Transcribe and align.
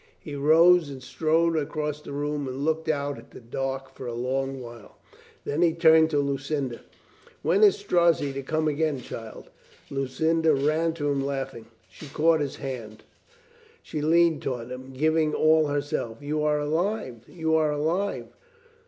He 0.19 0.33
rose 0.33 0.89
and 0.89 1.03
strode 1.03 1.55
across 1.55 2.01
the 2.01 2.11
room 2.11 2.47
and 2.47 2.65
looked 2.65 2.89
out 2.89 3.19
at 3.19 3.29
the 3.29 3.39
dark 3.39 3.99
a 3.99 4.11
long 4.11 4.59
while. 4.59 4.97
Then 5.45 5.61
he 5.61 5.73
turned 5.73 6.09
to 6.09 6.17
Lucinda. 6.17 6.81
"When 7.43 7.63
is 7.63 7.77
Strozzi 7.77 8.33
to 8.33 8.41
come 8.41 8.67
again, 8.67 8.99
child?" 9.01 9.51
Lucinda 9.91 10.55
ran 10.55 10.93
to 10.93 11.07
him 11.09 11.23
laughing. 11.23 11.67
She 11.87 12.07
caught 12.07 12.39
his 12.39 12.55
hands, 12.55 13.01
she 13.83 14.01
leaned 14.01 14.41
toward 14.41 14.71
him, 14.71 14.91
giving 14.91 15.35
all 15.35 15.67
herself. 15.67 16.19
"You 16.19 16.41
are 16.41 16.59
alive! 16.59 17.17
You 17.27 17.53
are 17.55 17.71
alive!" 17.71 18.29